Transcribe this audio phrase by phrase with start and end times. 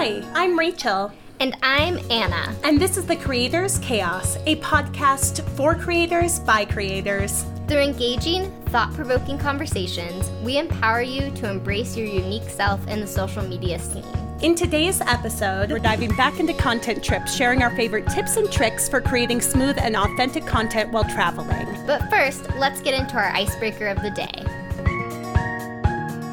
[0.00, 1.12] Hi, I'm Rachel.
[1.40, 2.56] And I'm Anna.
[2.64, 7.44] And this is The Creators Chaos, a podcast for creators by creators.
[7.68, 13.06] Through engaging, thought provoking conversations, we empower you to embrace your unique self in the
[13.06, 14.02] social media scene.
[14.40, 18.88] In today's episode, we're diving back into content trips, sharing our favorite tips and tricks
[18.88, 21.66] for creating smooth and authentic content while traveling.
[21.86, 24.59] But first, let's get into our icebreaker of the day.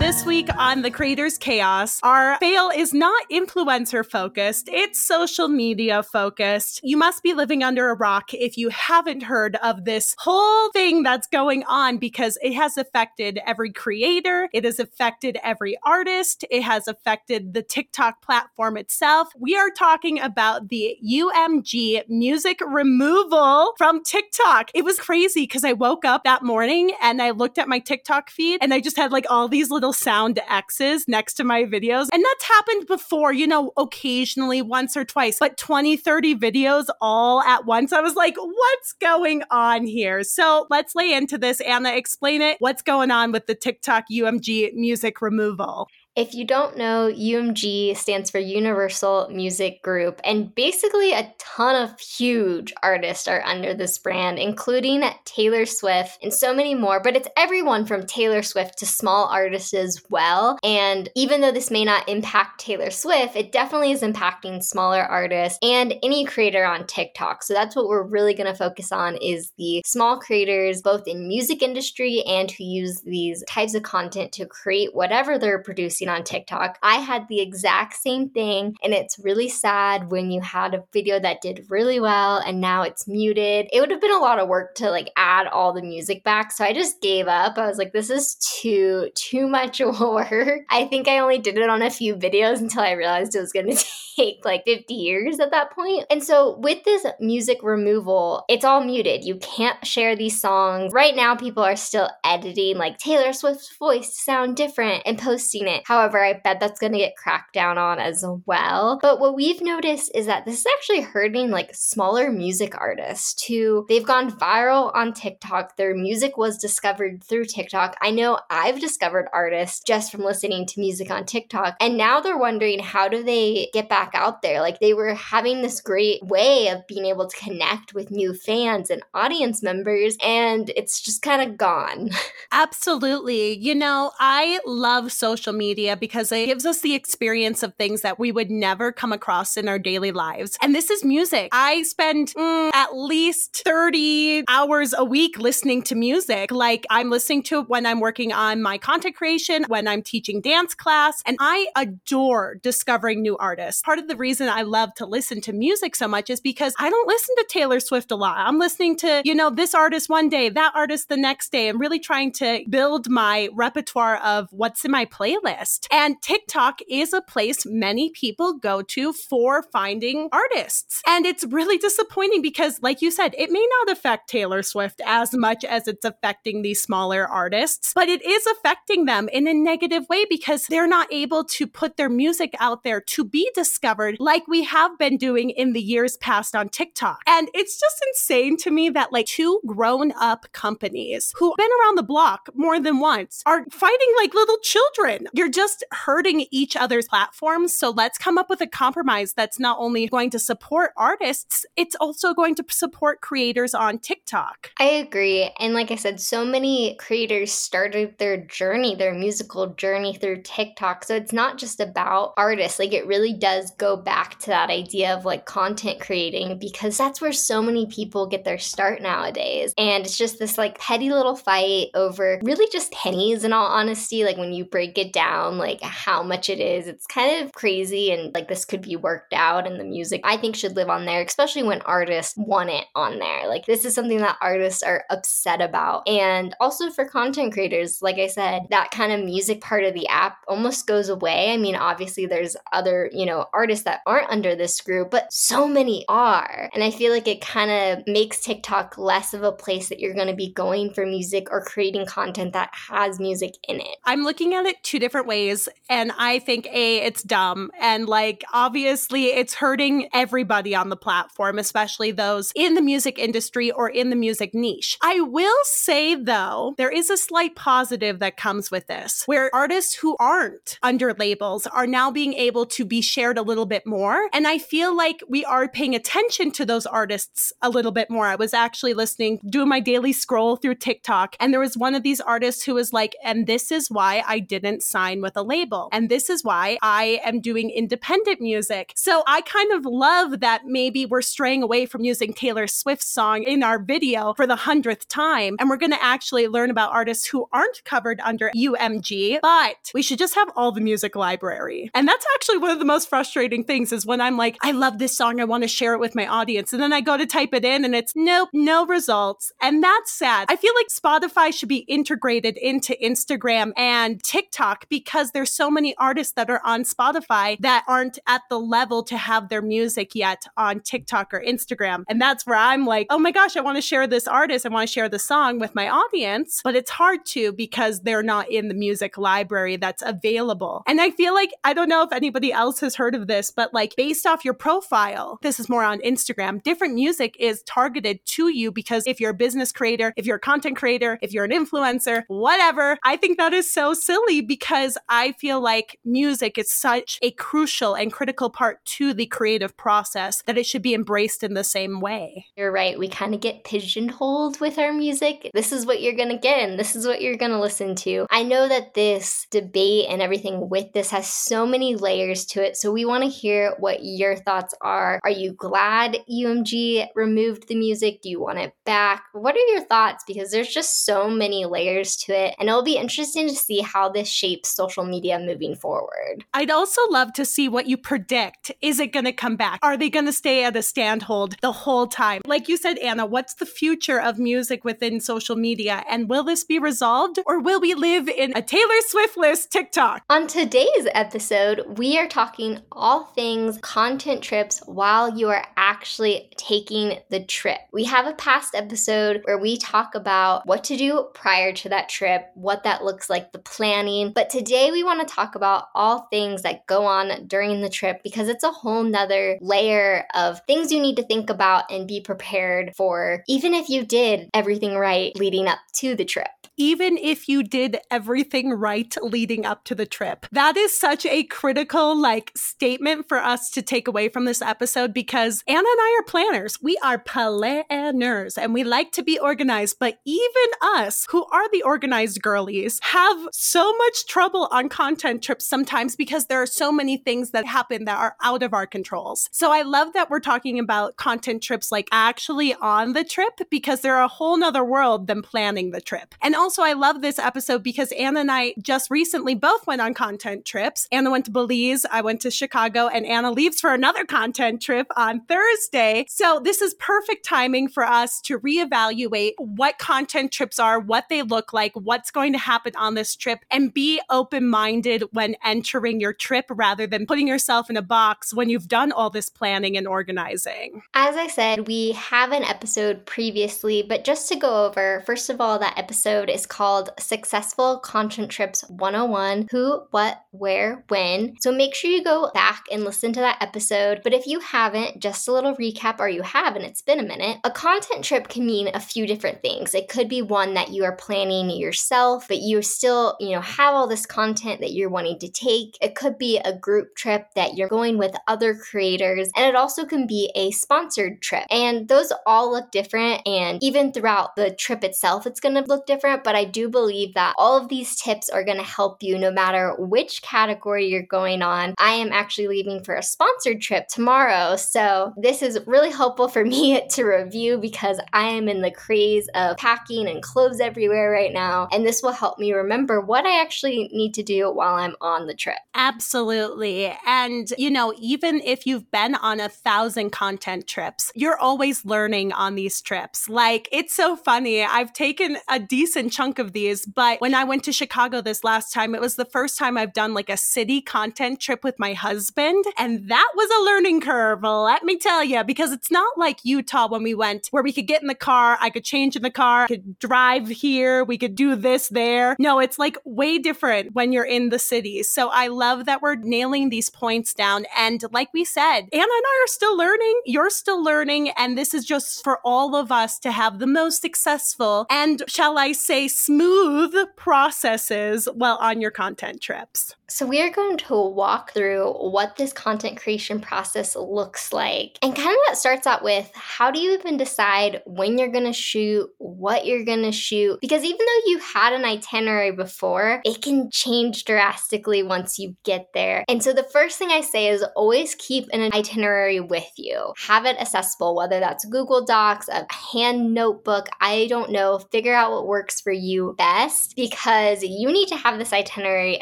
[0.07, 6.01] This week on The Creators Chaos, our fail is not influencer focused, it's social media
[6.01, 6.79] focused.
[6.81, 11.03] You must be living under a rock if you haven't heard of this whole thing
[11.03, 16.61] that's going on because it has affected every creator, it has affected every artist, it
[16.63, 19.27] has affected the TikTok platform itself.
[19.37, 24.71] We are talking about the UMG music removal from TikTok.
[24.73, 28.29] It was crazy because I woke up that morning and I looked at my TikTok
[28.29, 32.07] feed and I just had like all these little sound X's next to my videos.
[32.11, 37.41] And that's happened before, you know, occasionally once or twice, but 20, 30 videos all
[37.41, 37.93] at once.
[37.93, 40.23] I was like, what's going on here?
[40.23, 41.61] So let's lay into this.
[41.61, 42.57] Anna, explain it.
[42.59, 45.87] What's going on with the TikTok UMG music removal?
[46.17, 51.99] If you don't know, UMG stands for Universal Music Group, and basically a ton of
[51.99, 56.99] huge artists are under this brand, including Taylor Swift and so many more.
[56.99, 60.57] But it's everyone from Taylor Swift to small artists as well.
[60.63, 65.59] And even though this may not impact Taylor Swift, it definitely is impacting smaller artists
[65.61, 67.43] and any creator on TikTok.
[67.43, 71.27] So that's what we're really going to focus on is the small creators, both in
[71.27, 76.23] music industry and who use these types of content to create whatever they're producing on
[76.23, 76.77] TikTok.
[76.81, 81.19] I had the exact same thing, and it's really sad when you had a video
[81.19, 83.67] that did really well and now it's muted.
[83.71, 86.51] It would have been a lot of work to like add all the music back,
[86.51, 87.57] so I just gave up.
[87.57, 90.61] I was like, this is too too much work.
[90.69, 93.53] I think I only did it on a few videos until I realized it was
[93.53, 93.85] going to
[94.17, 96.05] take like 50 years at that point.
[96.09, 99.23] And so with this music removal, it's all muted.
[99.23, 100.91] You can't share these songs.
[100.91, 105.67] Right now, people are still editing like Taylor Swift's voice to sound different and posting
[105.67, 105.83] it.
[105.97, 108.99] However, I bet that's going to get cracked down on as well.
[109.01, 113.83] But what we've noticed is that this is actually hurting like smaller music artists who
[113.89, 115.75] they've gone viral on TikTok.
[115.75, 117.97] Their music was discovered through TikTok.
[117.99, 121.75] I know I've discovered artists just from listening to music on TikTok.
[121.79, 124.61] And now they're wondering how do they get back out there?
[124.61, 128.91] Like they were having this great way of being able to connect with new fans
[128.91, 132.11] and audience members, and it's just kind of gone.
[132.51, 133.57] Absolutely.
[133.57, 138.01] You know, I love social media media because it gives us the experience of things
[138.01, 140.57] that we would never come across in our daily lives.
[140.61, 141.49] And this is music.
[141.51, 146.51] I spend mm, at least 30 hours a week listening to music.
[146.51, 150.41] Like I'm listening to it when I'm working on my content creation, when I'm teaching
[150.41, 153.81] dance class, and I adore discovering new artists.
[153.81, 156.89] Part of the reason I love to listen to music so much is because I
[156.89, 158.37] don't listen to Taylor Swift a lot.
[158.37, 161.79] I'm listening to, you know, this artist one day, that artist the next day, and
[161.79, 165.66] really trying to build my repertoire of what's in my playlist.
[165.91, 171.01] And TikTok is a place many people go to for finding artists.
[171.07, 175.33] And it's really disappointing because, like you said, it may not affect Taylor Swift as
[175.33, 180.07] much as it's affecting these smaller artists, but it is affecting them in a negative
[180.09, 184.47] way because they're not able to put their music out there to be discovered like
[184.47, 187.21] we have been doing in the years past on TikTok.
[187.27, 191.97] And it's just insane to me that like two grown up companies who've been around
[191.97, 195.27] the block more than once are fighting like little children.
[195.33, 197.75] You're just hurting each other's platforms.
[197.75, 201.95] So let's come up with a compromise that's not only going to support artists, it's
[201.95, 204.69] also going to support creators on TikTok.
[204.79, 205.49] I agree.
[205.59, 211.03] And like I said, so many creators started their journey, their musical journey through TikTok.
[211.03, 212.77] So it's not just about artists.
[212.77, 217.19] Like it really does go back to that idea of like content creating because that's
[217.19, 219.73] where so many people get their start nowadays.
[219.75, 224.23] And it's just this like petty little fight over really just pennies in all honesty.
[224.23, 226.87] Like when you break it down, like how much it is.
[226.87, 230.37] It's kind of crazy and like this could be worked out and the music I
[230.37, 233.47] think should live on there, especially when artists want it on there.
[233.47, 236.07] Like this is something that artists are upset about.
[236.07, 240.07] And also for content creators, like I said, that kind of music part of the
[240.07, 241.53] app almost goes away.
[241.53, 245.67] I mean, obviously there's other, you know, artists that aren't under this group, but so
[245.67, 246.69] many are.
[246.73, 250.13] And I feel like it kind of makes TikTok less of a place that you're
[250.13, 253.97] going to be going for music or creating content that has music in it.
[254.03, 255.69] I'm looking at it two different ways ways.
[255.89, 257.71] And I think, A, it's dumb.
[257.79, 263.71] And like, obviously, it's hurting everybody on the platform, especially those in the music industry
[263.71, 264.97] or in the music niche.
[265.01, 269.95] I will say, though, there is a slight positive that comes with this, where artists
[269.95, 274.27] who aren't under labels are now being able to be shared a little bit more.
[274.33, 278.25] And I feel like we are paying attention to those artists a little bit more.
[278.25, 282.03] I was actually listening, doing my daily scroll through TikTok, and there was one of
[282.03, 285.89] these artists who was like, and this is why I didn't sign with a label.
[285.91, 288.93] And this is why I am doing independent music.
[288.95, 293.43] So I kind of love that maybe we're straying away from using Taylor Swift's song
[293.43, 295.55] in our video for the hundredth time.
[295.59, 300.01] And we're going to actually learn about artists who aren't covered under UMG, but we
[300.01, 301.89] should just have all the music library.
[301.93, 304.99] And that's actually one of the most frustrating things is when I'm like, I love
[304.99, 305.39] this song.
[305.39, 306.73] I want to share it with my audience.
[306.73, 309.51] And then I go to type it in and it's nope, no results.
[309.61, 310.47] And that's sad.
[310.49, 315.95] I feel like Spotify should be integrated into Instagram and TikTok because there's so many
[315.97, 320.45] artists that are on Spotify that aren't at the level to have their music yet
[320.55, 322.03] on TikTok or Instagram.
[322.07, 324.65] And that's where I'm like, oh my gosh, I want to share this artist.
[324.65, 328.23] I want to share the song with my audience, but it's hard to because they're
[328.23, 330.83] not in the music library that's available.
[330.87, 333.73] And I feel like, I don't know if anybody else has heard of this, but
[333.73, 338.49] like based off your profile, this is more on Instagram, different music is targeted to
[338.49, 341.51] you because if you're a business creator, if you're a content creator, if you're an
[341.51, 347.17] influencer, whatever, I think that is so silly because I feel like music is such
[347.21, 351.53] a crucial and critical part to the creative process that it should be embraced in
[351.53, 352.45] the same way.
[352.57, 352.99] You're right.
[352.99, 355.49] We kind of get pigeonholed with our music.
[355.53, 357.95] This is what you're going to get and this is what you're going to listen
[357.95, 358.25] to.
[358.29, 362.75] I know that this debate and everything with this has so many layers to it.
[362.75, 365.19] So we want to hear what your thoughts are.
[365.23, 368.21] Are you glad UMG removed the music?
[368.21, 369.23] Do you want it back?
[369.33, 370.23] What are your thoughts?
[370.27, 372.55] Because there's just so many layers to it.
[372.59, 376.45] And it'll be interesting to see how this shapes social media moving forward.
[376.53, 378.71] I'd also love to see what you predict.
[378.81, 379.79] Is it going to come back?
[379.81, 382.41] Are they going to stay at a standhold the whole time?
[382.45, 386.03] Like you said, Anna, what's the future of music within social media?
[386.09, 390.23] And will this be resolved or will we live in a Taylor Swiftless TikTok?
[390.29, 397.19] On today's episode, we are talking all things content trips while you are actually taking
[397.29, 397.79] the trip.
[397.91, 402.09] We have a past episode where we talk about what to do prior to that
[402.09, 404.31] trip, what that looks like, the planning.
[404.31, 408.21] But today we want to talk about all things that go on during the trip
[408.23, 412.21] because it's a whole nother layer of things you need to think about and be
[412.21, 416.47] prepared for, even if you did everything right leading up to the trip
[416.77, 420.45] even if you did everything right leading up to the trip.
[420.51, 425.13] That is such a critical like statement for us to take away from this episode
[425.13, 426.77] because Anna and I are planners.
[426.81, 430.51] We are planners and we like to be organized, but even
[430.83, 436.45] us who are the organized girlies have so much trouble on content trips sometimes because
[436.45, 439.49] there are so many things that happen that are out of our controls.
[439.51, 444.01] So I love that we're talking about content trips like actually on the trip because
[444.01, 446.35] they're a whole nother world than planning the trip.
[446.41, 449.99] And also also, I love this episode because Anna and I just recently both went
[449.99, 451.07] on content trips.
[451.11, 455.07] Anna went to Belize, I went to Chicago, and Anna leaves for another content trip
[455.15, 456.25] on Thursday.
[456.27, 461.41] So, this is perfect timing for us to reevaluate what content trips are, what they
[461.41, 466.19] look like, what's going to happen on this trip, and be open minded when entering
[466.19, 469.97] your trip rather than putting yourself in a box when you've done all this planning
[469.97, 471.01] and organizing.
[471.13, 475.61] As I said, we have an episode previously, but just to go over, first of
[475.61, 481.55] all, that episode is called Successful Content Trips 101 Who, What, Where, When.
[481.59, 484.21] So make sure you go back and listen to that episode.
[484.23, 487.23] But if you haven't, just a little recap, or you have and it's been a
[487.23, 489.93] minute, a content trip can mean a few different things.
[489.93, 493.93] It could be one that you are planning yourself, but you still, you know, have
[493.93, 495.97] all this content that you're wanting to take.
[496.01, 500.05] It could be a group trip that you're going with other creators, and it also
[500.05, 501.65] can be a sponsored trip.
[501.69, 503.47] And those all look different.
[503.47, 507.33] And even throughout the trip itself, it's going to look different but I do believe
[507.33, 511.21] that all of these tips are going to help you no matter which category you're
[511.21, 511.93] going on.
[511.97, 516.65] I am actually leaving for a sponsored trip tomorrow, so this is really helpful for
[516.77, 521.53] me to review because I am in the craze of packing and clothes everywhere right
[521.53, 525.15] now, and this will help me remember what I actually need to do while I'm
[525.21, 525.77] on the trip.
[525.93, 527.13] Absolutely.
[527.25, 532.53] And, you know, even if you've been on a thousand content trips, you're always learning
[532.53, 533.49] on these trips.
[533.49, 534.83] Like, it's so funny.
[534.83, 537.05] I've taken a decent chunk of these.
[537.05, 540.13] But when I went to Chicago this last time, it was the first time I've
[540.13, 542.85] done like a city content trip with my husband.
[542.97, 547.07] And that was a learning curve, let me tell you, because it's not like Utah
[547.07, 549.49] when we went where we could get in the car, I could change in the
[549.49, 552.55] car, could drive here, we could do this there.
[552.59, 555.23] No, it's like way different when when you're in the city.
[555.23, 557.85] So I love that we're nailing these points down.
[557.97, 560.41] And like we said, Anna and I are still learning.
[560.45, 561.51] You're still learning.
[561.51, 565.77] And this is just for all of us to have the most successful and, shall
[565.77, 570.16] I say, smooth processes while on your content trips.
[570.29, 575.17] So, we are going to walk through what this content creation process looks like.
[575.21, 578.65] And kind of that starts out with how do you even decide when you're going
[578.65, 580.79] to shoot, what you're going to shoot?
[580.81, 586.07] Because even though you had an itinerary before, it can change drastically once you get
[586.13, 586.43] there.
[586.49, 590.65] And so, the first thing I say is always keep an itinerary with you, have
[590.65, 594.99] it accessible, whether that's Google Docs, a hand notebook, I don't know.
[595.09, 599.41] Figure out what works for you best because you need to have this itinerary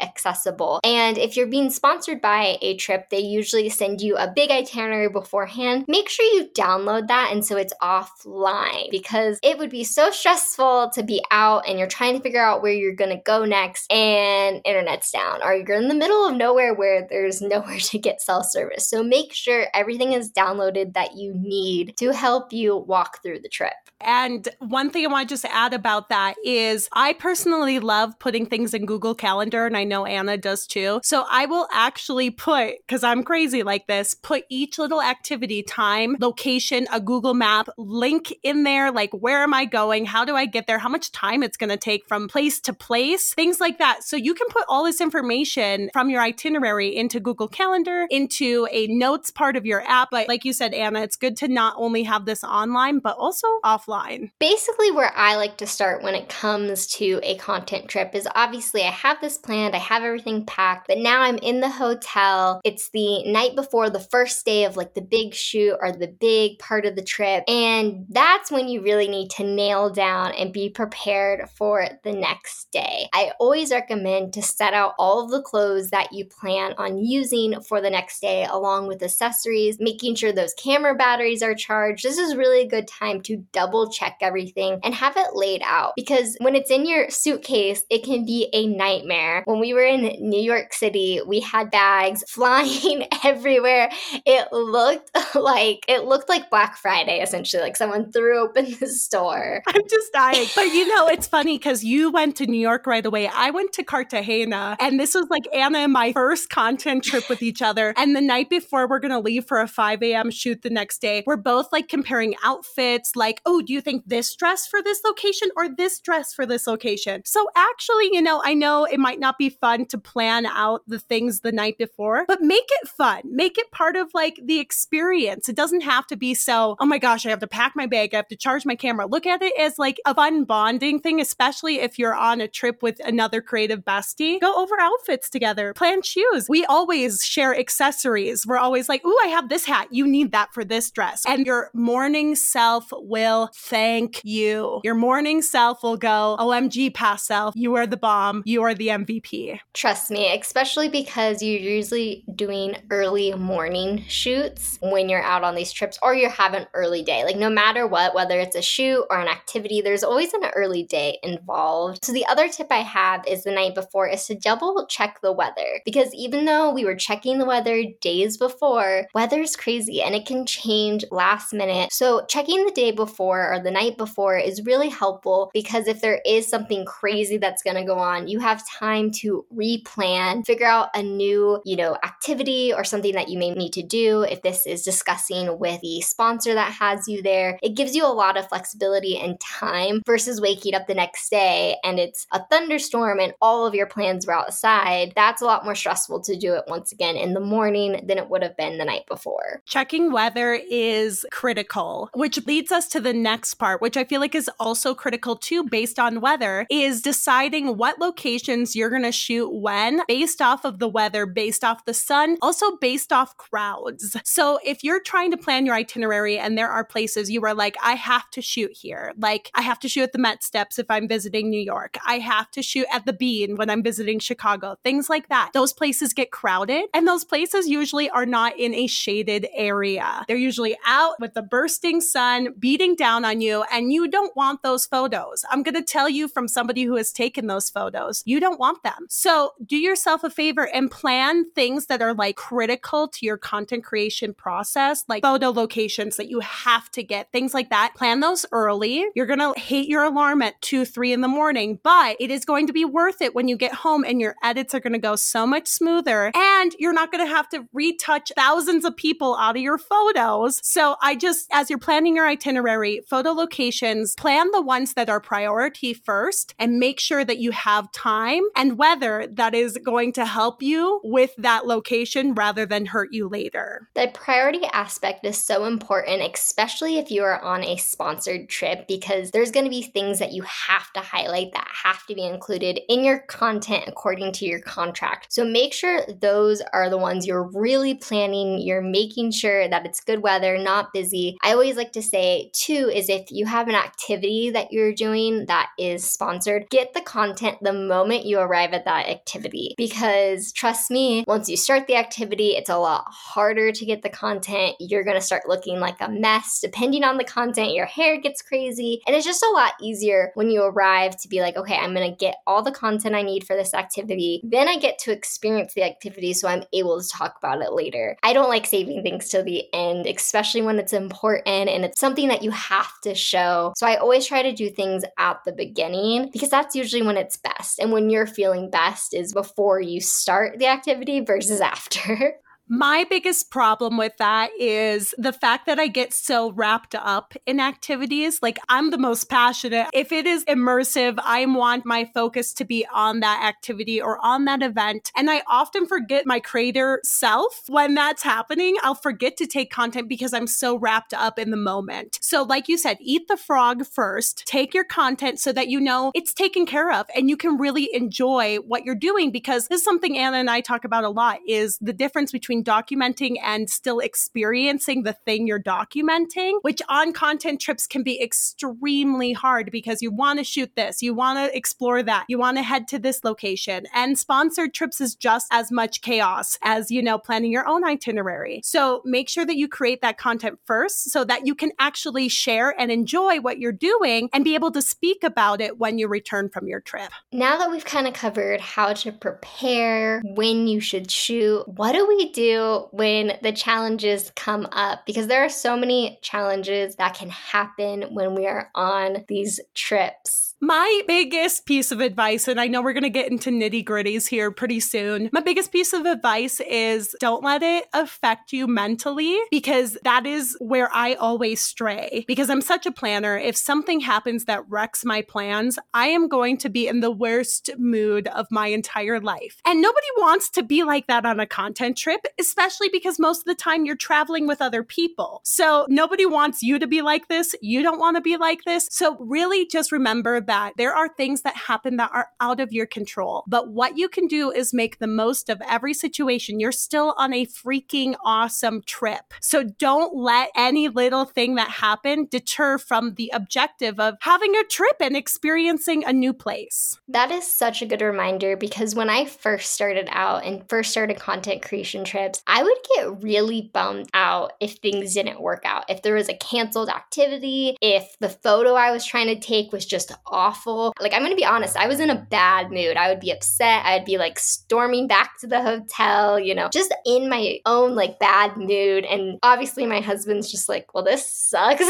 [0.00, 4.50] accessible and if you're being sponsored by a trip, they usually send you a big
[4.50, 5.84] itinerary beforehand.
[5.88, 10.90] Make sure you download that and so it's offline because it would be so stressful
[10.94, 13.90] to be out and you're trying to figure out where you're going to go next
[13.92, 18.20] and internet's down or you're in the middle of nowhere where there's nowhere to get
[18.20, 18.88] cell service.
[18.88, 23.48] So make sure everything is downloaded that you need to help you walk through the
[23.48, 23.74] trip.
[24.00, 28.46] And one thing I want to just add about that is I personally love putting
[28.46, 31.00] things in Google Calendar, and I know Anna does too.
[31.02, 36.16] So I will actually put, because I'm crazy like this, put each little activity, time,
[36.20, 38.90] location, a Google map link in there.
[38.90, 40.06] Like, where am I going?
[40.06, 40.78] How do I get there?
[40.78, 43.34] How much time it's going to take from place to place?
[43.34, 44.04] Things like that.
[44.04, 48.86] So you can put all this information from your itinerary into Google Calendar, into a
[48.88, 50.08] notes part of your app.
[50.10, 53.46] But like you said, Anna, it's good to not only have this online, but also
[53.64, 54.30] offline?
[54.38, 58.82] Basically, where I like to start when it comes to a content trip is obviously
[58.82, 62.60] I have this planned, I have everything packed, but now I'm in the hotel.
[62.64, 66.58] It's the night before the first day of like the big shoot or the big
[66.58, 67.44] part of the trip.
[67.46, 72.70] And that's when you really need to nail down and be prepared for the next
[72.72, 73.08] day.
[73.12, 77.60] I always recommend to set out all of the clothes that you plan on using
[77.60, 82.04] for the next day, along with accessories, making sure those camera batteries are charged.
[82.04, 85.92] This is really a good time to double check everything and have it laid out
[85.96, 89.42] because when it's in your suitcase, it can be a nightmare.
[89.44, 93.90] When we were in New York City, we had bags flying everywhere.
[94.24, 99.62] It looked like it looked like Black Friday essentially, like someone threw open the store.
[99.68, 100.46] I'm just dying.
[100.54, 103.28] But you know, it's funny because you went to New York right away.
[103.28, 107.42] I went to Cartagena, and this was like Anna and my first content trip with
[107.42, 107.94] each other.
[107.96, 110.30] And the night before we're gonna leave for a 5 a.m.
[110.30, 114.34] shoot the next day, we're both like comparing outfits, like, oh, do you think this
[114.34, 117.22] dress for this location or this dress for this location?
[117.24, 120.98] So actually, you know, I know it might not be fun to plan out the
[120.98, 123.22] things the night before, but make it fun.
[123.24, 125.48] Make it part of like the experience.
[125.48, 128.12] It doesn't have to be so, oh my gosh, I have to pack my bag,
[128.12, 129.06] I have to charge my camera.
[129.06, 132.82] Look at it as like a fun bonding thing, especially if you're on a trip
[132.82, 134.40] with another creative bestie.
[134.40, 136.46] Go over outfits together, plan shoes.
[136.48, 138.46] We always share accessories.
[138.46, 139.88] We're always like, ooh, I have this hat.
[139.90, 141.24] You need that for this dress.
[141.26, 144.80] And your morning self will thank you.
[144.84, 148.42] Your morning self will go, OMG, past self, you are the bomb.
[148.44, 149.58] You are the MVP.
[149.74, 155.72] Trust me, especially because you're usually doing early morning shoots when you're out on these
[155.72, 157.24] trips or you have an early day.
[157.24, 160.84] Like, no matter what, whether it's a shoot or an activity, there's always an early
[160.84, 162.04] day involved.
[162.04, 165.32] So, the other tip I have is the night before is to double check the
[165.32, 170.26] weather because even though we were checking the weather days before, weather's crazy and it
[170.26, 171.92] can change last minute.
[171.92, 176.20] So, checking the day before or the night before is really helpful because if there
[176.24, 180.05] is something crazy that's going to go on, you have time to replan,
[180.44, 184.22] figure out a new, you know, activity or something that you may need to do.
[184.22, 188.08] If this is discussing with the sponsor that has you there, it gives you a
[188.08, 193.20] lot of flexibility and time versus waking up the next day and it's a thunderstorm
[193.20, 195.12] and all of your plans were outside.
[195.14, 198.28] That's a lot more stressful to do it once again in the morning than it
[198.28, 199.62] would have been the night before.
[199.66, 204.34] Checking weather is critical, which leads us to the next part, which I feel like
[204.34, 209.48] is also critical too, based on weather, is deciding what locations you're going to shoot
[209.52, 214.16] when based off of the weather, based off the sun, also based off crowds.
[214.24, 217.76] So if you're trying to plan your itinerary and there are places you are like,
[217.82, 220.90] I have to shoot here, like I have to shoot at the Met Steps if
[220.90, 224.76] I'm visiting New York, I have to shoot at the Bean when I'm visiting Chicago,
[224.84, 225.50] things like that.
[225.52, 230.24] Those places get crowded, and those places usually are not in a shaded area.
[230.28, 234.62] They're usually out with the bursting sun beating down on you and you don't want
[234.62, 235.44] those photos.
[235.50, 238.82] I'm going to tell you from somebody who has taken those photos, you don't want
[238.82, 239.06] them.
[239.08, 243.84] So do yourself a favor and plan things that are like critical to your content
[243.84, 247.94] creation process, like photo locations that you have to get, things like that.
[247.94, 249.06] Plan those early.
[249.14, 252.44] You're going to hate your alarm at two, three in the morning, but it is
[252.44, 254.98] going to be worth it when you get home and your edits are going to
[254.98, 259.36] go so much smoother and you're not going to have to retouch thousands of people
[259.36, 260.60] out of your photos.
[260.62, 265.20] So I just, as you're planning your itinerary, photo locations, plan the ones that are
[265.20, 270.24] priority first and make sure that you have time and weather that is going to
[270.24, 273.88] help you with that location rather than hurt you later.
[273.94, 279.30] The priority aspect is so important, especially if you are on a sponsored trip, because
[279.30, 282.80] there's going to be things that you have to highlight that have to be included
[282.88, 285.32] in your content according to your contract.
[285.32, 290.00] So make sure those are the ones you're really planning, you're making sure that it's
[290.00, 291.36] good weather, not busy.
[291.42, 295.46] I always like to say, too, is if you have an activity that you're doing
[295.46, 299.65] that is sponsored, get the content the moment you arrive at that activity.
[299.76, 304.08] Because trust me, once you start the activity, it's a lot harder to get the
[304.08, 304.76] content.
[304.80, 306.60] You're going to start looking like a mess.
[306.60, 309.02] Depending on the content, your hair gets crazy.
[309.06, 312.10] And it's just a lot easier when you arrive to be like, okay, I'm going
[312.10, 314.40] to get all the content I need for this activity.
[314.44, 318.16] Then I get to experience the activity so I'm able to talk about it later.
[318.22, 322.28] I don't like saving things till the end, especially when it's important and it's something
[322.28, 323.72] that you have to show.
[323.76, 327.36] So I always try to do things at the beginning because that's usually when it's
[327.36, 327.78] best.
[327.78, 332.34] And when you're feeling best is before you start the activity versus after.
[332.68, 337.60] My biggest problem with that is the fact that I get so wrapped up in
[337.60, 338.40] activities.
[338.42, 339.86] Like, I'm the most passionate.
[339.92, 344.46] If it is immersive, I want my focus to be on that activity or on
[344.46, 345.12] that event.
[345.16, 348.76] And I often forget my creator self when that's happening.
[348.82, 352.18] I'll forget to take content because I'm so wrapped up in the moment.
[352.20, 356.10] So, like you said, eat the frog first, take your content so that you know
[356.16, 359.84] it's taken care of and you can really enjoy what you're doing because this is
[359.84, 363.68] something Anna and I talk about a lot is the difference between between documenting and
[363.68, 370.02] still experiencing the thing you're documenting, which on content trips can be extremely hard because
[370.02, 372.98] you want to shoot this, you want to explore that, you want to head to
[372.98, 373.86] this location.
[373.94, 378.60] And sponsored trips is just as much chaos as, you know, planning your own itinerary.
[378.64, 382.74] So make sure that you create that content first so that you can actually share
[382.78, 386.48] and enjoy what you're doing and be able to speak about it when you return
[386.48, 387.10] from your trip.
[387.32, 392.06] Now that we've kind of covered how to prepare, when you should shoot, what do
[392.06, 392.45] we do?
[392.46, 398.02] Do when the challenges come up because there are so many challenges that can happen
[398.14, 400.45] when we are on these trips.
[400.60, 404.26] My biggest piece of advice, and I know we're going to get into nitty gritties
[404.26, 405.28] here pretty soon.
[405.30, 410.56] My biggest piece of advice is don't let it affect you mentally because that is
[410.58, 412.24] where I always stray.
[412.26, 413.36] Because I'm such a planner.
[413.36, 417.68] If something happens that wrecks my plans, I am going to be in the worst
[417.76, 419.60] mood of my entire life.
[419.66, 423.44] And nobody wants to be like that on a content trip, especially because most of
[423.44, 425.42] the time you're traveling with other people.
[425.44, 427.54] So nobody wants you to be like this.
[427.60, 428.88] You don't want to be like this.
[428.90, 432.86] So really just remember that there are things that happen that are out of your
[432.86, 433.44] control.
[433.46, 436.60] But what you can do is make the most of every situation.
[436.60, 439.34] You're still on a freaking awesome trip.
[439.40, 444.64] So don't let any little thing that happened deter from the objective of having a
[444.64, 446.98] trip and experiencing a new place.
[447.08, 451.18] That is such a good reminder because when I first started out and first started
[451.18, 455.84] content creation trips, I would get really bummed out if things didn't work out.
[455.88, 459.86] If there was a canceled activity, if the photo I was trying to take was
[459.86, 460.92] just awful.
[461.00, 462.96] Like, I'm gonna be honest, I was in a bad mood.
[462.96, 463.84] I would be upset.
[463.86, 468.18] I'd be like storming back to the hotel, you know, just in my own like
[468.18, 469.04] bad mood.
[469.04, 471.84] And obviously, my husband's just like, well, this sucks.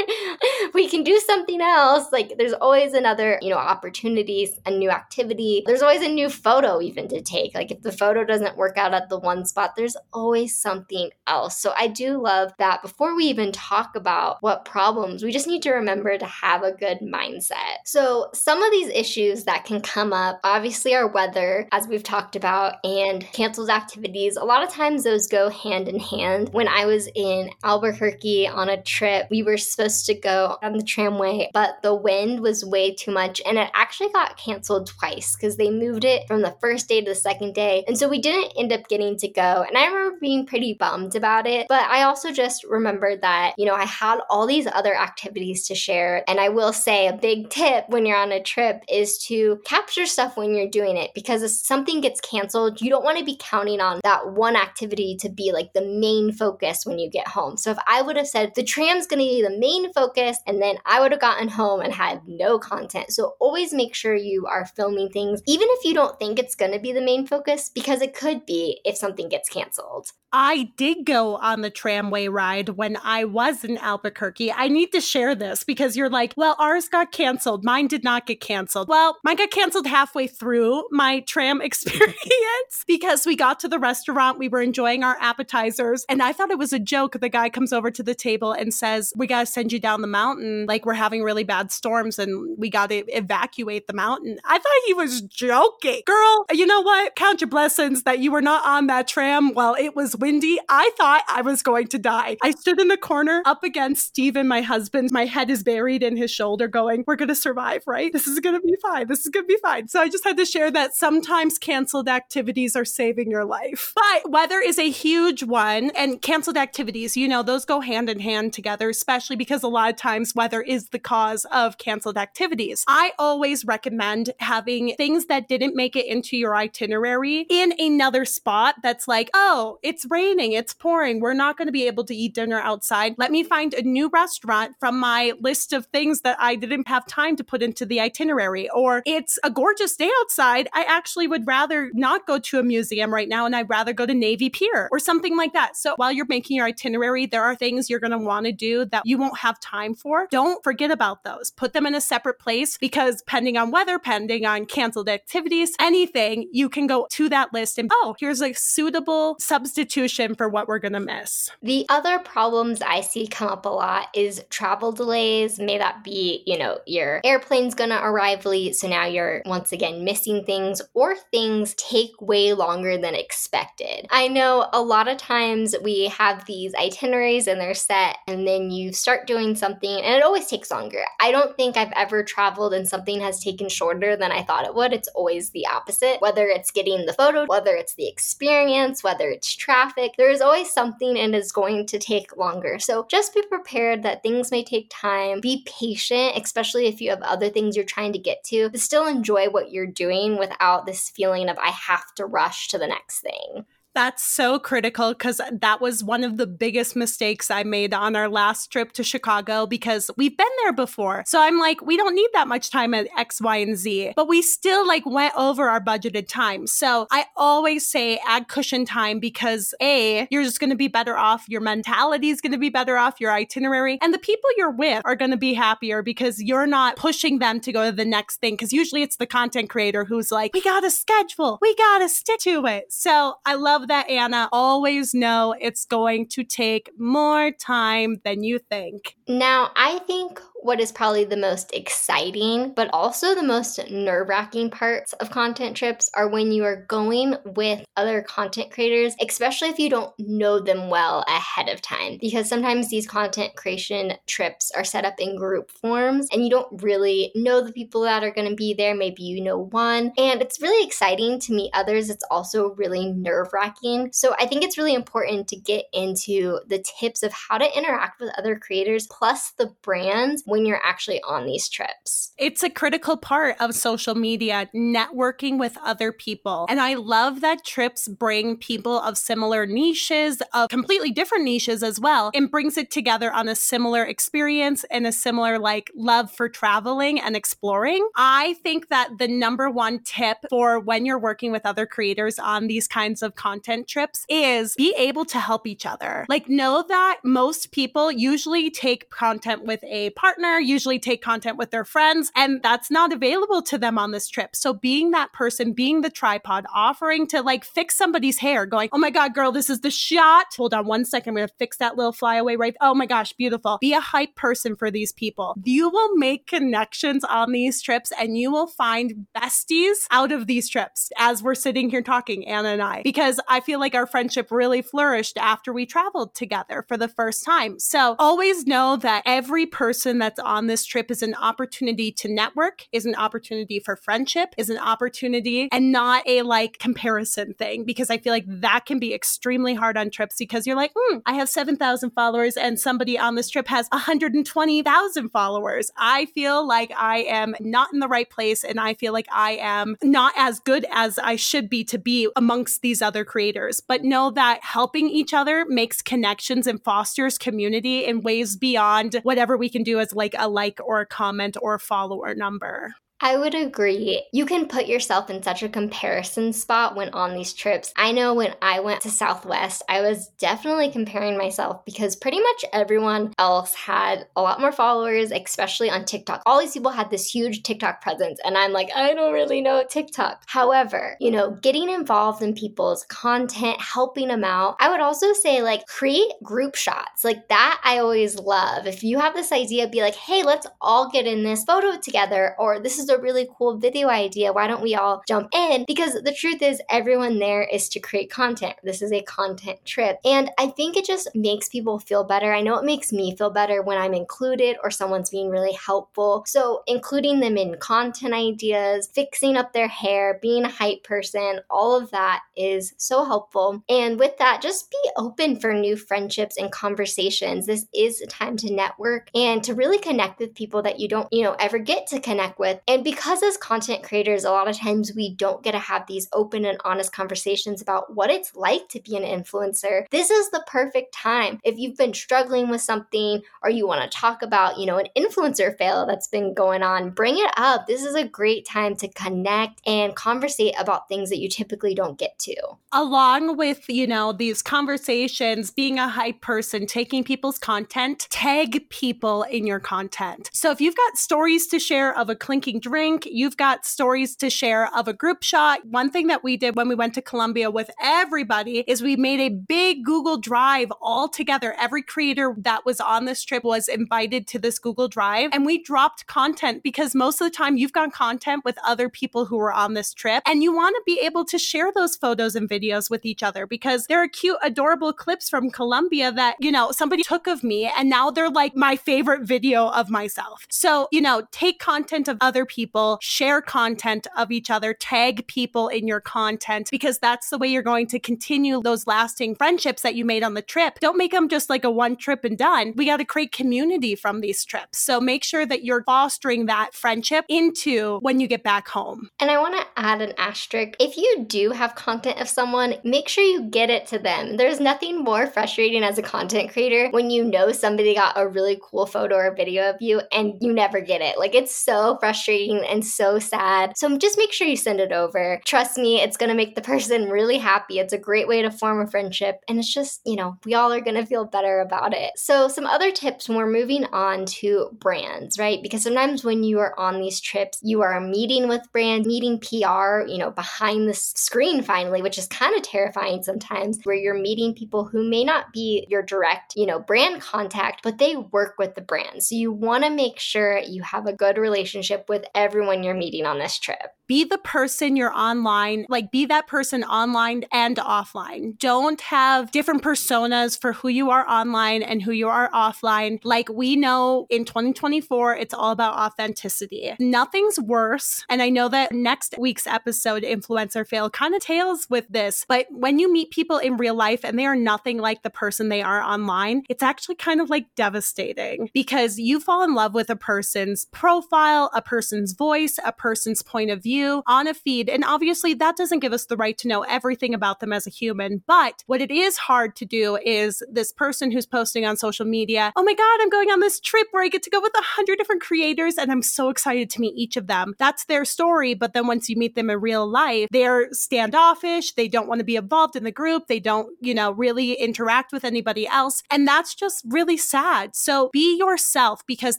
[0.74, 2.12] we can do something else.
[2.12, 5.64] Like, there's always another, you know, opportunities, a new activity.
[5.66, 7.54] There's always a new photo even to take.
[7.54, 11.58] Like, if the photo doesn't work out at the one spot, there's always something else.
[11.58, 15.62] So, I do love that before we even talk about what problems, we just need
[15.62, 17.71] to remember to have a good mindset.
[17.84, 22.36] So, some of these issues that can come up obviously are weather, as we've talked
[22.36, 24.36] about, and canceled activities.
[24.36, 26.50] A lot of times those go hand in hand.
[26.52, 30.82] When I was in Albuquerque on a trip, we were supposed to go on the
[30.82, 35.56] tramway, but the wind was way too much and it actually got canceled twice because
[35.56, 37.84] they moved it from the first day to the second day.
[37.86, 39.64] And so we didn't end up getting to go.
[39.66, 43.66] And I remember being pretty bummed about it, but I also just remembered that, you
[43.66, 46.24] know, I had all these other activities to share.
[46.28, 49.60] And I will say a big tip tip when you're on a trip is to
[49.64, 53.24] capture stuff when you're doing it because if something gets canceled, you don't want to
[53.24, 57.28] be counting on that one activity to be like the main focus when you get
[57.28, 57.56] home.
[57.56, 60.60] So if I would have said the tram's going to be the main focus and
[60.60, 63.12] then I would have gotten home and had no content.
[63.12, 66.72] So always make sure you are filming things, even if you don't think it's going
[66.72, 70.10] to be the main focus, because it could be if something gets canceled.
[70.32, 74.50] I did go on the tramway ride when I was in Albuquerque.
[74.50, 77.64] I need to share this because you're like, well, ours got canceled canceled.
[77.64, 78.88] Mine did not get canceled.
[78.88, 84.38] Well, mine got canceled halfway through my tram experience because we got to the restaurant,
[84.38, 87.18] we were enjoying our appetizers, and I thought it was a joke.
[87.20, 90.00] The guy comes over to the table and says, We got to send you down
[90.00, 90.66] the mountain.
[90.66, 94.38] Like, we're having really bad storms and we got to evacuate the mountain.
[94.44, 96.02] I thought he was joking.
[96.06, 97.16] Girl, you know what?
[97.16, 100.58] Count your blessings that you were not on that tram while it was windy.
[100.68, 102.36] I thought I was going to die.
[102.42, 105.10] I stood in the corner up against Steven, my husband.
[105.12, 108.12] My head is buried in his shoulder, going, We're going to survive, right?
[108.12, 109.08] This is going to be fine.
[109.08, 109.88] This is going to be fine.
[109.88, 113.92] So I just had to share that sometimes canceled activities are saving your life.
[113.94, 118.20] But weather is a huge one, and canceled activities, you know, those go hand in
[118.20, 122.84] hand together, especially because a lot of times weather is the cause of canceled activities.
[122.86, 128.76] I always recommend having things that didn't make it into your itinerary in another spot
[128.82, 132.34] that's like, oh, it's raining, it's pouring, we're not going to be able to eat
[132.34, 133.14] dinner outside.
[133.18, 137.06] Let me find a new restaurant from my list of things that I didn't have
[137.06, 138.68] time to put into the itinerary.
[138.70, 140.68] Or it's a gorgeous day outside.
[140.72, 144.06] I actually would rather not go to a museum right now and I'd rather go
[144.06, 145.76] to Navy Pier or something like that.
[145.76, 148.84] So while you're making your itinerary, there are things you're going to want to do
[148.86, 150.26] that you won't have time for.
[150.30, 151.50] Don't forget about those.
[151.50, 156.48] Put them in a separate place because depending on weather, pending on canceled activities, anything,
[156.52, 160.78] you can go to that list and, oh, here's a suitable substitution for what we're
[160.78, 161.50] going to miss.
[161.62, 165.58] The other problems I see come up a lot is travel delays.
[165.58, 168.76] May that be, you know, your airplane's to arrive late.
[168.76, 174.06] So now you're once again missing things or things take way longer than expected.
[174.10, 178.70] I know a lot of times we have these itineraries and they're set, and then
[178.70, 181.02] you start doing something and it always takes longer.
[181.20, 184.74] I don't think I've ever traveled and something has taken shorter than I thought it
[184.74, 184.92] would.
[184.92, 186.20] It's always the opposite.
[186.20, 190.70] Whether it's getting the photo, whether it's the experience, whether it's traffic, there is always
[190.70, 192.78] something and is going to take longer.
[192.78, 195.40] So just be prepared that things may take time.
[195.40, 199.06] Be patient, especially if you have other things you're trying to get to, but still
[199.06, 203.20] enjoy what you're doing without this feeling of I have to rush to the next
[203.20, 203.66] thing.
[203.94, 208.28] That's so critical because that was one of the biggest mistakes I made on our
[208.28, 211.24] last trip to Chicago because we've been there before.
[211.26, 214.28] So I'm like, we don't need that much time at X, Y, and Z, but
[214.28, 216.66] we still like went over our budgeted time.
[216.66, 221.16] So I always say add cushion time because A, you're just going to be better
[221.16, 221.44] off.
[221.48, 225.02] Your mentality is going to be better off, your itinerary, and the people you're with
[225.04, 228.38] are going to be happier because you're not pushing them to go to the next
[228.38, 228.54] thing.
[228.54, 232.08] Because usually it's the content creator who's like, we got to schedule, we got to
[232.08, 232.92] stick to it.
[232.92, 234.48] So I love love that, Anna.
[234.52, 239.16] Always know it's going to take more time than you think.
[239.26, 244.70] Now, I think what is probably the most exciting, but also the most nerve wracking
[244.70, 249.78] parts of content trips are when you are going with other content creators, especially if
[249.78, 252.16] you don't know them well ahead of time.
[252.20, 256.82] Because sometimes these content creation trips are set up in group forms and you don't
[256.82, 258.94] really know the people that are going to be there.
[258.94, 260.12] Maybe you know one.
[260.16, 262.08] And it's really exciting to meet others.
[262.08, 264.10] It's also really nerve wracking.
[264.12, 268.20] So I think it's really important to get into the tips of how to interact
[268.20, 272.32] with other creators plus the brands when you're actually on these trips.
[272.36, 276.66] It's a critical part of social media, networking with other people.
[276.68, 281.98] And I love that trips bring people of similar niches, of completely different niches as
[281.98, 286.50] well, and brings it together on a similar experience and a similar like love for
[286.50, 288.06] traveling and exploring.
[288.14, 292.66] I think that the number one tip for when you're working with other creators on
[292.66, 296.26] these kinds of content trips is be able to help each other.
[296.28, 301.56] Like know that most people usually take content with a partner partner, usually take content
[301.56, 304.54] with their friends, and that's not available to them on this trip.
[304.56, 308.98] So being that person, being the tripod, offering to like fix somebody's hair, going, oh
[308.98, 310.46] my God, girl, this is the shot.
[310.56, 311.30] Hold on one second.
[311.30, 312.74] I'm going to fix that little flyaway right.
[312.80, 313.78] Oh my gosh, beautiful.
[313.80, 315.54] Be a hype person for these people.
[315.64, 320.68] You will make connections on these trips and you will find besties out of these
[320.68, 324.50] trips as we're sitting here talking, Anna and I, because I feel like our friendship
[324.50, 327.78] really flourished after we traveled together for the first time.
[327.78, 332.28] So always know that every person that's that's on this trip is an opportunity to
[332.28, 337.84] network, is an opportunity for friendship, is an opportunity and not a like comparison thing
[337.84, 341.18] because I feel like that can be extremely hard on trips because you're like, hmm,
[341.26, 345.90] I have 7,000 followers and somebody on this trip has 120,000 followers.
[345.98, 349.58] I feel like I am not in the right place and I feel like I
[349.60, 353.80] am not as good as I should be to be amongst these other creators.
[353.80, 359.56] But know that helping each other makes connections and fosters community in ways beyond whatever
[359.56, 362.94] we can do as like a like or a comment or a follower number.
[363.24, 364.24] I would agree.
[364.32, 367.92] You can put yourself in such a comparison spot when on these trips.
[367.96, 372.64] I know when I went to Southwest, I was definitely comparing myself because pretty much
[372.72, 376.42] everyone else had a lot more followers, especially on TikTok.
[376.46, 379.84] All these people had this huge TikTok presence, and I'm like, I don't really know
[379.88, 380.42] TikTok.
[380.46, 385.62] However, you know, getting involved in people's content, helping them out, I would also say,
[385.62, 387.22] like, create group shots.
[387.22, 388.88] Like, that I always love.
[388.88, 392.56] If you have this idea, be like, hey, let's all get in this photo together,
[392.58, 394.52] or this is a really cool video idea.
[394.52, 395.84] Why don't we all jump in?
[395.86, 398.74] Because the truth is, everyone there is to create content.
[398.82, 400.18] This is a content trip.
[400.24, 402.52] And I think it just makes people feel better.
[402.52, 406.44] I know it makes me feel better when I'm included or someone's being really helpful.
[406.46, 411.96] So, including them in content ideas, fixing up their hair, being a hype person, all
[411.96, 413.82] of that is so helpful.
[413.88, 417.66] And with that, just be open for new friendships and conversations.
[417.66, 421.28] This is a time to network and to really connect with people that you don't,
[421.32, 422.80] you know, ever get to connect with.
[422.88, 426.28] And because as content creators, a lot of times we don't get to have these
[426.32, 430.04] open and honest conversations about what it's like to be an influencer.
[430.10, 431.58] This is the perfect time.
[431.64, 435.08] If you've been struggling with something or you want to talk about, you know, an
[435.16, 437.86] influencer fail that's been going on, bring it up.
[437.86, 442.18] This is a great time to connect and conversate about things that you typically don't
[442.18, 442.54] get to.
[442.92, 449.42] Along with, you know, these conversations, being a hype person, taking people's content, tag people
[449.44, 450.50] in your content.
[450.52, 454.50] So if you've got stories to share of a clinking drink, you've got stories to
[454.50, 455.86] share of a group shot.
[455.86, 459.40] One thing that we did when we went to Colombia with everybody is we made
[459.40, 461.74] a big Google Drive all together.
[461.80, 465.82] Every creator that was on this trip was invited to this Google Drive and we
[465.82, 469.72] dropped content because most of the time you've got content with other people who were
[469.72, 473.08] on this trip and you want to be able to share those photos and videos
[473.08, 477.22] with each other because there are cute, adorable clips from Colombia that, you know, somebody
[477.22, 480.66] took of me and now they're like my favorite video of myself.
[480.68, 485.88] So, you know, take content of other people, share content of each other, tag people
[485.88, 490.14] in your content because that's the way you're going to continue those lasting friendships that
[490.14, 490.98] you made on the trip.
[491.00, 492.94] Don't make them just like a one trip and done.
[492.96, 494.98] We got to create community from these trips.
[494.98, 499.28] So make sure that you're fostering that friendship into when you get back home.
[499.38, 500.94] And I want to add an asterisk.
[500.98, 504.56] If you do have content of someone, make sure you get it to them.
[504.56, 508.80] There's nothing more frustrating as a content creator when you know somebody got a really
[508.82, 511.38] cool photo or video of you and you never get it.
[511.38, 513.96] Like it's so frustrating and so sad.
[513.96, 515.60] So just make sure you send it over.
[515.64, 517.98] Trust me, it's going to make the person really happy.
[517.98, 519.60] It's a great way to form a friendship.
[519.68, 522.32] And it's just, you know, we all are going to feel better about it.
[522.36, 525.82] So, some other tips when we're moving on to brands, right?
[525.82, 530.26] Because sometimes when you are on these trips, you are meeting with brands, meeting PR,
[530.26, 534.74] you know, behind the screen finally, which is kind of terrifying sometimes, where you're meeting
[534.74, 538.94] people who may not be your direct, you know, brand contact, but they work with
[538.94, 539.42] the brand.
[539.42, 543.46] So, you want to make sure you have a good relationship with everyone you're meeting
[543.46, 548.78] on this trip be the person you're online, like be that person online and offline.
[548.78, 553.40] Don't have different personas for who you are online and who you are offline.
[553.44, 557.12] Like we know in 2024, it's all about authenticity.
[557.20, 558.46] Nothing's worse.
[558.48, 562.64] And I know that next week's episode, Influencer Fail, kind of tails with this.
[562.66, 565.90] But when you meet people in real life and they are nothing like the person
[565.90, 570.30] they are online, it's actually kind of like devastating because you fall in love with
[570.30, 575.08] a person's profile, a person's voice, a person's point of view you on a feed.
[575.08, 578.10] And obviously, that doesn't give us the right to know everything about them as a
[578.10, 578.62] human.
[578.66, 582.92] But what it is hard to do is this person who's posting on social media,
[582.96, 585.02] oh my God, I'm going on this trip where I get to go with a
[585.02, 587.94] hundred different creators and I'm so excited to meet each of them.
[587.98, 588.94] That's their story.
[588.94, 592.12] But then once you meet them in real life, they're standoffish.
[592.14, 593.66] They don't want to be involved in the group.
[593.66, 596.42] They don't, you know, really interact with anybody else.
[596.50, 598.14] And that's just really sad.
[598.14, 599.78] So be yourself because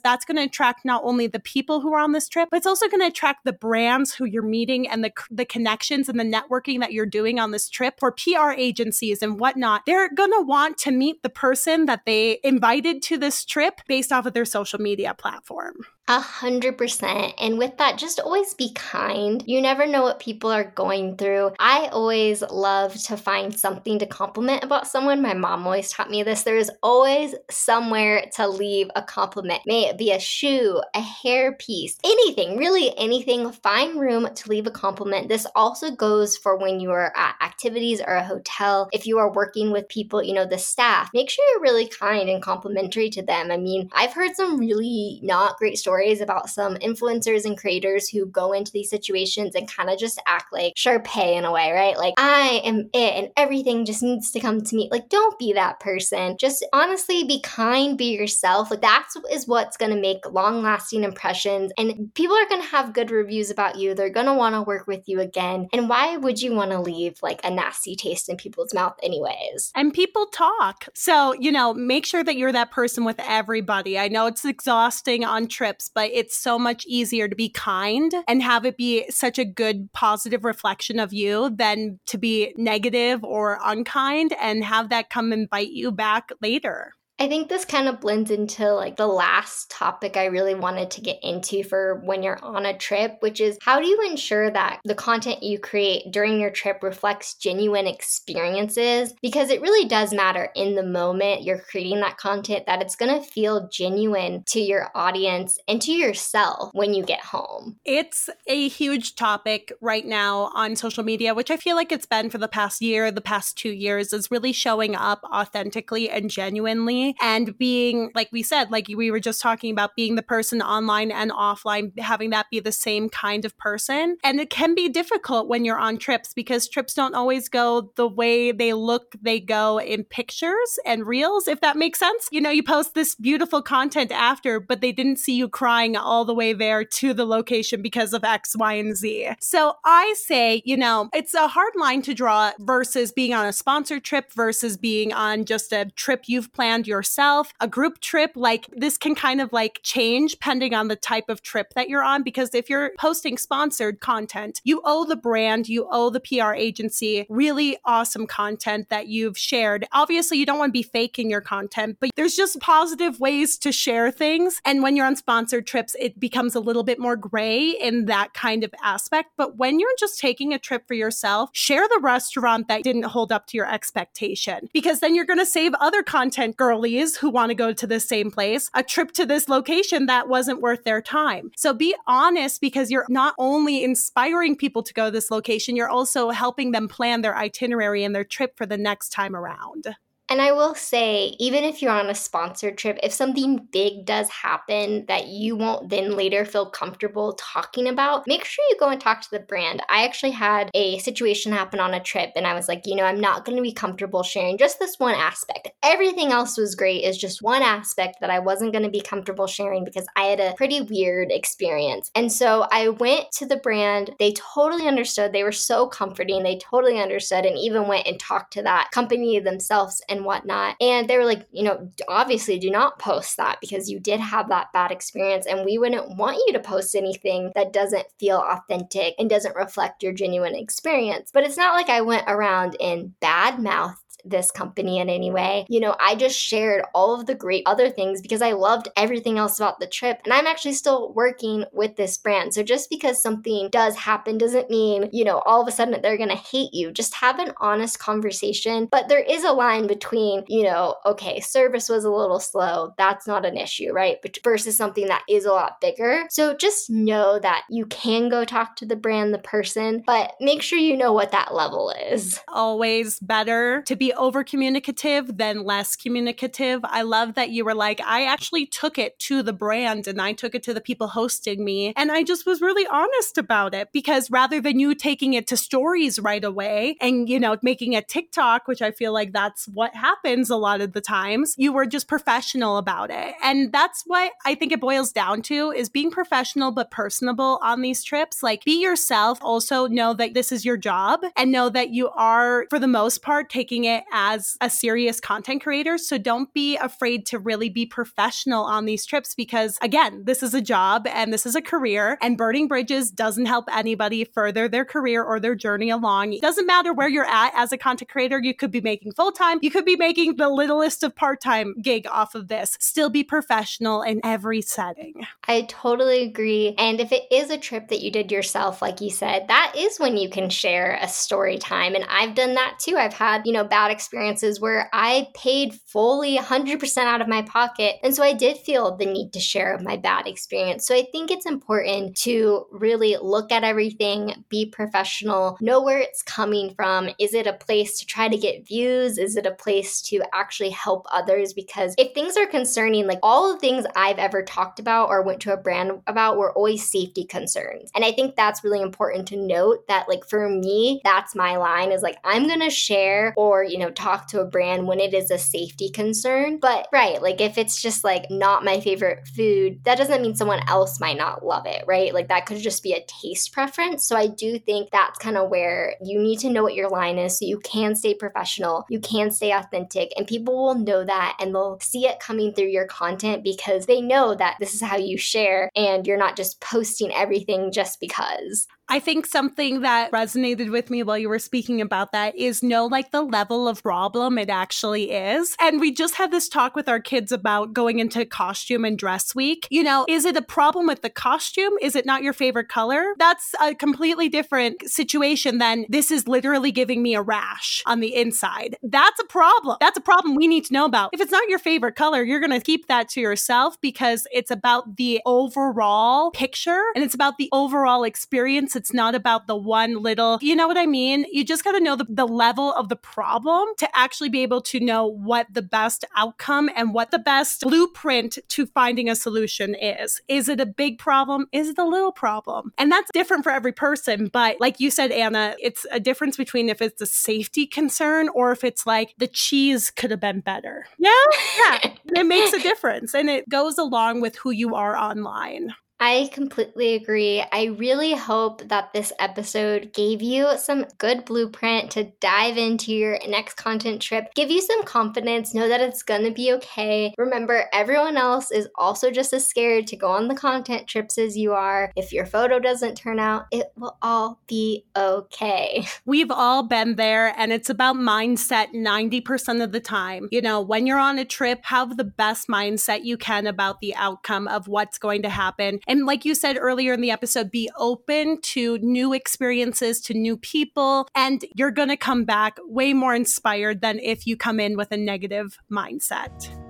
[0.00, 2.66] that's going to attract not only the people who are on this trip, but it's
[2.66, 6.24] also going to attract the brands who you're meeting and the, the connections and the
[6.24, 10.76] networking that you're doing on this trip for PR agencies and whatnot, they're to want
[10.78, 14.80] to meet the person that they invited to this trip based off of their social
[14.80, 15.76] media platform.
[16.06, 17.32] A hundred percent.
[17.38, 19.42] And with that, just always be kind.
[19.46, 21.52] You never know what people are going through.
[21.58, 25.22] I always love to find something to compliment about someone.
[25.22, 26.42] My mom always taught me this.
[26.42, 29.62] There is always somewhere to leave a compliment.
[29.64, 33.50] May it be a shoe, a hair piece, anything, really anything.
[33.50, 35.30] Find room to leave a compliment.
[35.30, 38.90] This also goes for when you are at activities or a hotel.
[38.92, 42.28] If you are working with people, you know, the staff, make sure you're really kind
[42.28, 43.50] and complimentary to them.
[43.50, 48.08] I mean, I've heard some really not great stories stories about some influencers and creators
[48.08, 51.70] who go into these situations and kind of just act like Sharpay in a way,
[51.70, 51.96] right?
[51.96, 54.88] Like, I am it and everything just needs to come to me.
[54.90, 56.36] Like, don't be that person.
[56.36, 58.72] Just honestly be kind, be yourself.
[58.72, 61.70] Like, that's is what's going to make long lasting impressions.
[61.78, 63.94] And people are going to have good reviews about you.
[63.94, 65.68] They're going to want to work with you again.
[65.72, 69.70] And why would you want to leave like a nasty taste in people's mouth, anyways?
[69.76, 70.88] And people talk.
[70.92, 73.96] So, you know, make sure that you're that person with everybody.
[73.96, 78.42] I know it's exhausting on trips, but it's so much easier to be kind and
[78.42, 83.58] have it be such a good, positive reflection of you than to be negative or
[83.64, 86.92] unkind and have that come and bite you back later.
[87.24, 91.00] I think this kind of blends into like the last topic I really wanted to
[91.00, 94.80] get into for when you're on a trip, which is how do you ensure that
[94.84, 99.14] the content you create during your trip reflects genuine experiences?
[99.22, 103.18] Because it really does matter in the moment you're creating that content that it's going
[103.18, 107.76] to feel genuine to your audience and to yourself when you get home.
[107.86, 112.28] It's a huge topic right now on social media, which I feel like it's been
[112.28, 117.13] for the past year, the past two years, is really showing up authentically and genuinely
[117.20, 121.10] and being, like we said, like we were just talking about being the person online
[121.10, 124.16] and offline, having that be the same kind of person.
[124.24, 128.08] And it can be difficult when you're on trips because trips don't always go the
[128.08, 132.28] way they look, they go in pictures and reels, if that makes sense.
[132.30, 136.24] You know, you post this beautiful content after, but they didn't see you crying all
[136.24, 139.30] the way there to the location because of X, Y, and Z.
[139.40, 143.52] So I say, you know, it's a hard line to draw versus being on a
[143.52, 148.68] sponsored trip versus being on just a trip you've planned yourself, a group trip, like
[148.72, 152.22] this can kind of like change depending on the type of trip that you're on.
[152.22, 157.26] Because if you're posting sponsored content, you owe the brand, you owe the PR agency
[157.28, 159.86] really awesome content that you've shared.
[159.92, 163.72] Obviously, you don't want to be faking your content, but there's just positive ways to
[163.72, 164.60] share things.
[164.64, 168.34] And when you're on sponsored trips, it becomes a little bit more gray in that
[168.34, 169.30] kind of aspect.
[169.36, 173.32] But when you're just taking a trip for yourself, share the restaurant that didn't hold
[173.32, 177.30] up to your expectation because then you're going to save other content girl girlies who
[177.30, 180.84] want to go to the same place a trip to this location that wasn't worth
[180.84, 181.50] their time.
[181.56, 185.88] So be honest because you're not only inspiring people to go to this location, you're
[185.88, 189.96] also helping them plan their itinerary and their trip for the next time around.
[190.34, 194.28] And I will say, even if you're on a sponsored trip, if something big does
[194.28, 199.00] happen that you won't then later feel comfortable talking about, make sure you go and
[199.00, 199.80] talk to the brand.
[199.88, 203.04] I actually had a situation happen on a trip, and I was like, you know,
[203.04, 205.68] I'm not going to be comfortable sharing just this one aspect.
[205.84, 209.46] Everything else was great, is just one aspect that I wasn't going to be comfortable
[209.46, 212.10] sharing because I had a pretty weird experience.
[212.16, 214.10] And so I went to the brand.
[214.18, 215.32] They totally understood.
[215.32, 216.42] They were so comforting.
[216.42, 220.76] They totally understood and even went and talked to that company themselves and whatnot.
[220.80, 224.48] And they were like, you know, obviously do not post that because you did have
[224.48, 225.46] that bad experience.
[225.46, 230.02] And we wouldn't want you to post anything that doesn't feel authentic and doesn't reflect
[230.02, 231.30] your genuine experience.
[231.32, 235.66] But it's not like I went around in bad mouth this company in any way.
[235.68, 239.38] You know, I just shared all of the great other things because I loved everything
[239.38, 240.20] else about the trip.
[240.24, 242.54] And I'm actually still working with this brand.
[242.54, 246.16] So just because something does happen doesn't mean, you know, all of a sudden they're
[246.16, 246.90] going to hate you.
[246.90, 248.88] Just have an honest conversation.
[248.90, 252.94] But there is a line between, you know, okay, service was a little slow.
[252.96, 254.16] That's not an issue, right?
[254.22, 256.24] But versus something that is a lot bigger.
[256.30, 260.62] So just know that you can go talk to the brand, the person, but make
[260.62, 262.40] sure you know what that level is.
[262.48, 266.80] Always better to be over communicative than less communicative.
[266.84, 270.32] I love that you were like, I actually took it to the brand and I
[270.32, 271.92] took it to the people hosting me.
[271.96, 275.56] And I just was really honest about it because rather than you taking it to
[275.56, 279.94] stories right away and, you know, making a TikTok, which I feel like that's what
[279.94, 283.34] happens a lot of the times, you were just professional about it.
[283.42, 287.82] And that's what I think it boils down to is being professional but personable on
[287.82, 288.42] these trips.
[288.42, 289.38] Like be yourself.
[289.42, 293.22] Also know that this is your job and know that you are, for the most
[293.22, 295.98] part, taking it as a serious content creator.
[295.98, 300.54] So don't be afraid to really be professional on these trips because, again, this is
[300.54, 304.84] a job and this is a career, and burning bridges doesn't help anybody further their
[304.84, 306.32] career or their journey along.
[306.32, 308.40] It doesn't matter where you're at as a content creator.
[308.42, 311.74] You could be making full time, you could be making the littlest of part time
[311.80, 312.76] gig off of this.
[312.80, 315.14] Still be professional in every setting.
[315.46, 316.74] I totally agree.
[316.78, 319.98] And if it is a trip that you did yourself, like you said, that is
[319.98, 321.94] when you can share a story time.
[321.94, 322.96] And I've done that too.
[322.96, 327.96] I've had, you know, bad experiences where I paid fully 100% out of my pocket.
[328.02, 330.86] And so I did feel the need to share my bad experience.
[330.86, 336.22] So I think it's important to really look at everything, be professional, know where it's
[336.22, 337.08] coming from.
[337.18, 339.16] Is it a place to try to get views?
[339.16, 341.52] Is it a place to actually help others?
[341.52, 345.40] Because if things are concerning, like all the things I've ever talked about or went
[345.42, 347.90] to a brand about were always safety concerns.
[347.94, 351.92] And I think that's really important to note that, like, for me, that's my line
[351.92, 355.14] is like, I'm going to share or, you know, talk to a brand when it
[355.14, 356.58] is a safety concern.
[356.60, 360.62] But, right, like, if it's just like not my favorite food, that doesn't mean someone
[360.68, 362.14] else might not love it, right?
[362.14, 364.04] Like, that could just be a taste preference.
[364.04, 367.18] So I do think that's kind of where you need to know what your line
[367.18, 371.36] is so you can stay professional, you can stay authentic, and people will know that
[371.40, 374.96] and they'll see it coming through your content because they know that this is how
[374.96, 378.66] you share and you're not just posting everything just because.
[378.88, 382.86] I think something that resonated with me while you were speaking about that is know
[382.86, 385.56] like the level of problem it actually is.
[385.60, 389.34] And we just had this talk with our kids about going into costume and dress
[389.34, 389.66] week.
[389.70, 391.72] You know, is it a problem with the costume?
[391.80, 393.14] Is it not your favorite color?
[393.18, 398.14] That's a completely different situation than this is literally giving me a rash on the
[398.14, 398.76] inside.
[398.82, 399.78] That's a problem.
[399.80, 401.10] That's a problem we need to know about.
[401.14, 404.50] If it's not your favorite color, you're going to keep that to yourself because it's
[404.50, 410.02] about the overall picture and it's about the overall experience it's not about the one
[410.02, 411.26] little, you know what I mean?
[411.30, 414.60] You just got to know the, the level of the problem to actually be able
[414.62, 419.74] to know what the best outcome and what the best blueprint to finding a solution
[419.74, 420.20] is.
[420.28, 421.46] Is it a big problem?
[421.52, 422.72] Is it a little problem?
[422.78, 424.28] And that's different for every person.
[424.32, 428.52] But like you said, Anna, it's a difference between if it's a safety concern or
[428.52, 430.86] if it's like the cheese could have been better.
[430.98, 431.10] Yeah.
[431.58, 431.90] Yeah.
[432.20, 435.74] it makes a difference and it goes along with who you are online.
[436.00, 437.44] I completely agree.
[437.52, 443.18] I really hope that this episode gave you some good blueprint to dive into your
[443.28, 447.14] next content trip, give you some confidence, know that it's gonna be okay.
[447.16, 451.36] Remember, everyone else is also just as scared to go on the content trips as
[451.36, 451.92] you are.
[451.96, 455.86] If your photo doesn't turn out, it will all be okay.
[456.04, 460.28] We've all been there, and it's about mindset 90% of the time.
[460.32, 463.94] You know, when you're on a trip, have the best mindset you can about the
[463.94, 467.70] outcome of what's going to happen and like you said earlier in the episode, be
[467.78, 473.14] open to new experiences, to new people, and you're going to come back way more
[473.14, 476.63] inspired than if you come in with a negative mindset.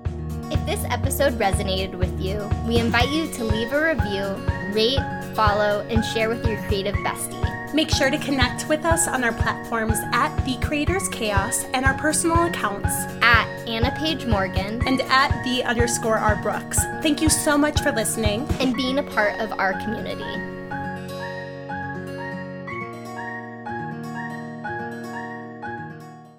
[0.55, 4.37] If this episode resonated with you, we invite you to leave a review,
[4.73, 5.01] rate,
[5.35, 7.75] follow, and share with your creative bestie.
[7.75, 11.95] Make sure to connect with us on our platforms at The Creators Chaos and our
[11.95, 16.79] personal accounts at Anna Paige Morgan and at the underscore R Brooks.
[17.03, 20.54] Thank you so much for listening and being a part of our community.